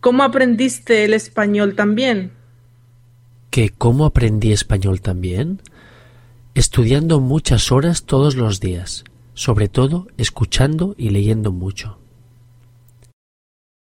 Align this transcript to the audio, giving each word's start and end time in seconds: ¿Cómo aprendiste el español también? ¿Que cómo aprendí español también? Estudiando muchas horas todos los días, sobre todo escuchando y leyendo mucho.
¿Cómo 0.00 0.22
aprendiste 0.22 1.04
el 1.04 1.12
español 1.12 1.74
también? 1.74 2.32
¿Que 3.50 3.70
cómo 3.70 4.04
aprendí 4.04 4.52
español 4.52 5.00
también? 5.00 5.60
Estudiando 6.54 7.20
muchas 7.20 7.72
horas 7.72 8.04
todos 8.04 8.36
los 8.36 8.60
días, 8.60 9.04
sobre 9.34 9.68
todo 9.68 10.06
escuchando 10.16 10.94
y 10.96 11.10
leyendo 11.10 11.50
mucho. 11.50 11.98